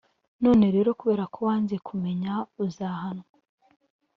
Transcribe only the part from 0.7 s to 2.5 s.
rero kubera ko wanze kumenya